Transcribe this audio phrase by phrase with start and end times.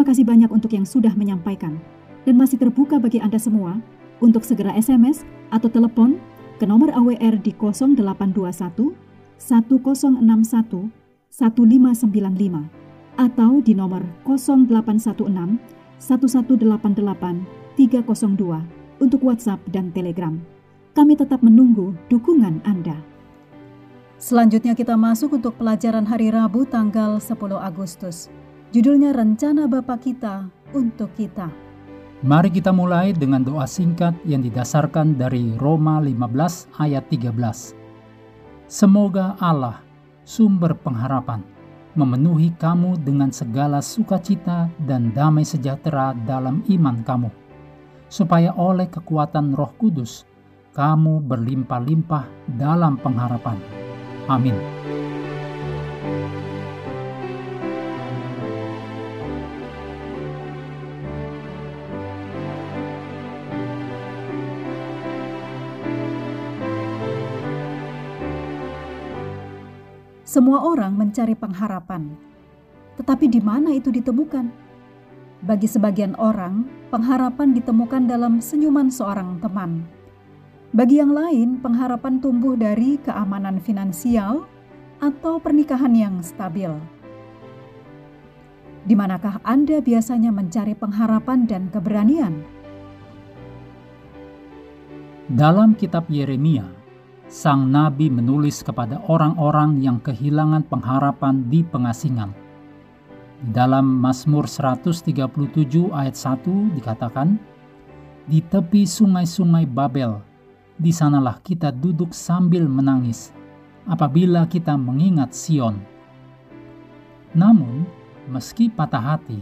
[0.00, 1.76] Terima kasih banyak untuk yang sudah menyampaikan
[2.24, 3.84] dan masih terbuka bagi Anda semua
[4.24, 6.16] untuk segera SMS atau telepon
[6.56, 8.96] ke nomor AWR di 0821
[9.36, 10.24] 1061
[11.28, 15.60] 1595 atau di nomor 0816
[16.00, 20.32] 1188 302 untuk WhatsApp dan Telegram.
[20.96, 22.96] Kami tetap menunggu dukungan Anda.
[24.16, 28.39] Selanjutnya kita masuk untuk pelajaran hari Rabu tanggal 10 Agustus.
[28.70, 30.46] Judulnya Rencana Bapa Kita
[30.78, 31.50] untuk Kita.
[32.22, 37.34] Mari kita mulai dengan doa singkat yang didasarkan dari Roma 15 ayat 13.
[38.70, 39.82] Semoga Allah,
[40.22, 41.42] sumber pengharapan,
[41.98, 47.30] memenuhi kamu dengan segala sukacita dan damai sejahtera dalam iman kamu,
[48.06, 50.22] supaya oleh kekuatan Roh Kudus
[50.78, 53.58] kamu berlimpah-limpah dalam pengharapan.
[54.30, 54.54] Amin.
[70.30, 72.14] Semua orang mencari pengharapan,
[72.94, 74.46] tetapi di mana itu ditemukan?
[75.42, 79.90] Bagi sebagian orang, pengharapan ditemukan dalam senyuman seorang teman.
[80.70, 84.46] Bagi yang lain, pengharapan tumbuh dari keamanan finansial
[85.02, 86.70] atau pernikahan yang stabil.
[88.86, 92.46] Di manakah Anda biasanya mencari pengharapan dan keberanian?
[95.26, 96.79] Dalam kitab Yeremia,
[97.30, 102.34] sang nabi menulis kepada orang-orang yang kehilangan pengharapan di pengasingan.
[103.38, 105.14] Di dalam Mazmur 137
[105.94, 107.38] ayat 1 dikatakan,
[108.26, 110.18] Di tepi sungai-sungai Babel,
[110.74, 113.30] di sanalah kita duduk sambil menangis,
[113.86, 115.78] apabila kita mengingat Sion.
[117.30, 117.86] Namun,
[118.26, 119.38] meski patah hati,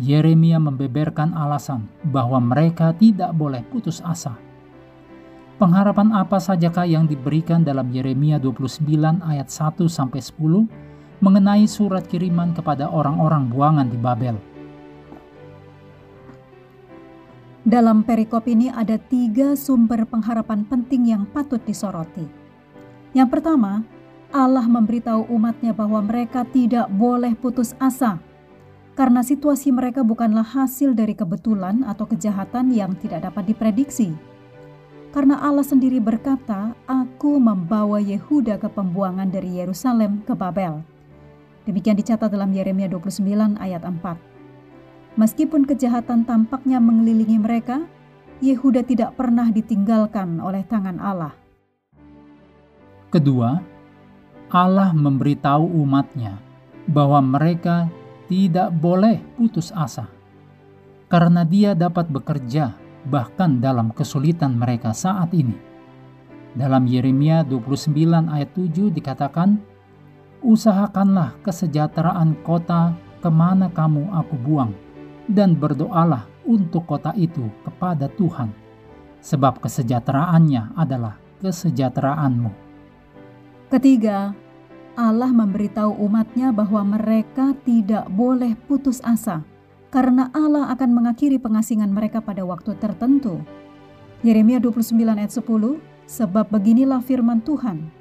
[0.00, 4.32] Yeremia membeberkan alasan bahwa mereka tidak boleh putus asa
[5.62, 8.82] Pengharapan apa sajakah yang diberikan dalam Yeremia 29
[9.22, 14.34] ayat 1 sampai 10 mengenai surat kiriman kepada orang-orang buangan di Babel?
[17.62, 22.26] Dalam perikop ini ada tiga sumber pengharapan penting yang patut disoroti.
[23.14, 23.86] Yang pertama,
[24.34, 28.18] Allah memberitahu umatnya bahwa mereka tidak boleh putus asa
[28.98, 34.31] karena situasi mereka bukanlah hasil dari kebetulan atau kejahatan yang tidak dapat diprediksi
[35.12, 40.80] karena Allah sendiri berkata, Aku membawa Yehuda ke pembuangan dari Yerusalem ke Babel.
[41.68, 45.20] Demikian dicatat dalam Yeremia 29 ayat 4.
[45.20, 47.84] Meskipun kejahatan tampaknya mengelilingi mereka,
[48.42, 51.36] Yehuda tidak pernah ditinggalkan oleh tangan Allah.
[53.12, 53.60] Kedua,
[54.48, 56.40] Allah memberitahu umatnya
[56.88, 57.86] bahwa mereka
[58.26, 60.08] tidak boleh putus asa,
[61.12, 65.56] karena dia dapat bekerja bahkan dalam kesulitan mereka saat ini.
[66.52, 69.56] Dalam Yeremia 29 ayat 7 dikatakan,
[70.42, 74.74] Usahakanlah kesejahteraan kota ke mana kamu aku buang,
[75.30, 78.50] dan berdoalah untuk kota itu kepada Tuhan,
[79.22, 82.50] sebab kesejahteraannya adalah kesejahteraanmu.
[83.70, 84.34] Ketiga,
[84.98, 89.40] Allah memberitahu umatnya bahwa mereka tidak boleh putus asa
[89.92, 93.44] karena Allah akan mengakhiri pengasingan mereka pada waktu tertentu.
[94.24, 95.44] Yeremia 29 ayat 10,
[96.08, 97.92] sebab beginilah firman Tuhan,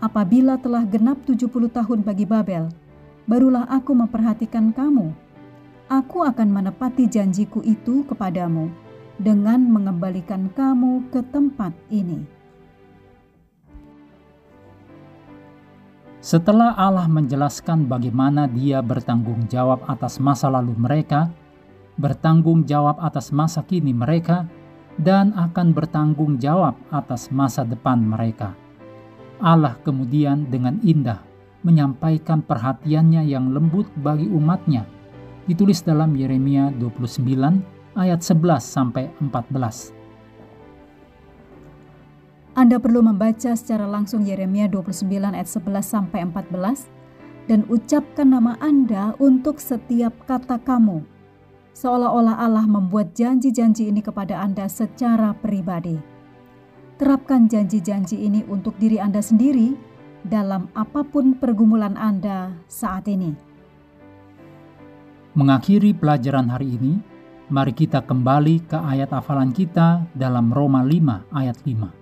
[0.00, 2.72] apabila telah genap 70 tahun bagi Babel,
[3.28, 5.12] barulah aku memperhatikan kamu.
[5.92, 8.72] Aku akan menepati janjiku itu kepadamu
[9.20, 12.37] dengan mengembalikan kamu ke tempat ini.
[16.28, 21.32] Setelah Allah menjelaskan bagaimana Dia bertanggung jawab atas masa lalu mereka,
[21.96, 24.44] bertanggung jawab atas masa kini mereka,
[25.00, 28.52] dan akan bertanggung jawab atas masa depan mereka,
[29.40, 31.24] Allah kemudian dengan indah
[31.64, 34.84] menyampaikan perhatiannya yang lembut bagi umatnya,
[35.48, 37.24] ditulis dalam Yeremia 29
[37.96, 39.97] ayat 11 sampai 14.
[42.58, 46.90] Anda perlu membaca secara langsung Yeremia 29 ayat 11 sampai 14
[47.46, 51.06] dan ucapkan nama Anda untuk setiap kata kamu
[51.78, 55.94] seolah-olah Allah membuat janji-janji ini kepada Anda secara pribadi.
[56.98, 59.78] Terapkan janji-janji ini untuk diri Anda sendiri
[60.26, 63.38] dalam apa pun pergumulan Anda saat ini.
[65.38, 66.98] Mengakhiri pelajaran hari ini,
[67.54, 71.97] mari kita kembali ke ayat hafalan kita dalam Roma 5 ayat 5.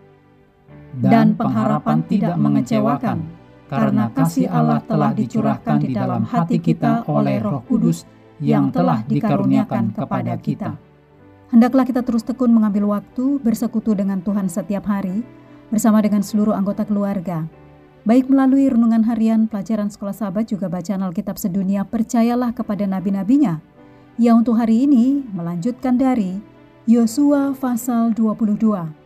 [0.96, 3.28] Dan pengharapan tidak mengecewakan,
[3.69, 8.08] karena kasih Allah telah dicurahkan di dalam hati kita oleh Roh Kudus
[8.40, 10.81] yang telah dikaruniakan kepada kita.
[11.52, 15.22] Hendaklah kita terus tekun mengambil waktu bersekutu dengan Tuhan setiap hari
[15.69, 17.46] bersama dengan seluruh anggota keluarga
[18.06, 23.58] Baik melalui renungan harian, pelajaran sekolah sahabat juga bacaan Alkitab sedunia, percayalah kepada nabi-nabinya.
[24.14, 26.38] Yang untuk hari ini melanjutkan dari
[26.87, 29.05] Yosua pasal 22.